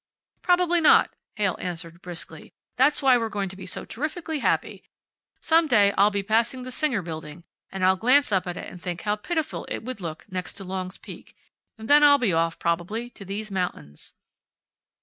"Probably 0.41 0.81
not," 0.81 1.13
Heyl 1.35 1.55
answered, 1.59 2.01
briskly. 2.01 2.51
"That's 2.75 3.03
why 3.03 3.19
we're 3.19 3.29
going 3.29 3.49
to 3.49 3.55
be 3.55 3.67
so 3.67 3.85
terrifically 3.85 4.39
happy. 4.39 4.83
Some 5.41 5.67
day 5.67 5.93
I'll 5.95 6.09
be 6.09 6.23
passing 6.23 6.63
the 6.63 6.71
Singer 6.71 7.03
building, 7.03 7.43
and 7.71 7.85
I'll 7.85 7.97
glance 7.97 8.31
up 8.31 8.47
at 8.47 8.57
it 8.57 8.67
and 8.67 8.81
think 8.81 9.01
how 9.01 9.15
pitiful 9.15 9.65
it 9.69 9.83
would 9.83 10.01
look 10.01 10.25
next 10.31 10.53
to 10.55 10.63
Long's 10.63 10.97
Peak. 10.97 11.37
And 11.77 11.87
then 11.87 12.03
I'll 12.03 12.17
be 12.17 12.33
off, 12.33 12.57
probably, 12.57 13.11
to 13.11 13.23
these 13.23 13.51
mountains." 13.51 14.15